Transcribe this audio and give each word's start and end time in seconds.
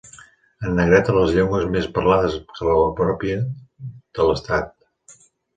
En 0.67 0.71
negreta 0.77 1.13
les 1.17 1.33
llengües 1.35 1.67
més 1.75 1.85
parlades 1.99 2.39
que 2.57 2.67
la 2.71 2.89
pròpia 3.03 3.39
de 3.91 4.27
l'Estat. 4.31 4.75